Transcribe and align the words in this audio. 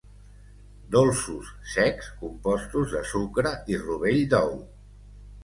Dolços 0.95 1.51
secs 1.73 2.07
compostos 2.23 2.89
de 2.97 3.03
sucre 3.11 3.53
i 3.75 3.79
rovell 3.85 4.27
d'ou. 4.35 4.53